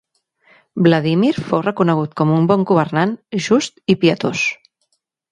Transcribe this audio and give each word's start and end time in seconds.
Vladímir 0.85 1.33
fou 1.49 1.59
reconegut 1.65 2.15
com 2.21 2.31
un 2.37 2.47
bon 2.51 2.63
governant, 2.71 3.13
just 3.49 3.77
i 3.95 3.97
pietós. 4.05 4.47